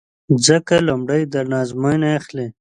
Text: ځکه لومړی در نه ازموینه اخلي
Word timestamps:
ځکه 0.47 0.75
لومړی 0.87 1.21
در 1.33 1.45
نه 1.51 1.57
ازموینه 1.63 2.09
اخلي 2.19 2.47